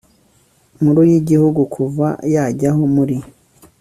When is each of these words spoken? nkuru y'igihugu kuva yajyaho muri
nkuru 0.77 1.01
y'igihugu 1.11 1.61
kuva 1.75 2.07
yajyaho 2.33 2.81
muri 2.95 3.17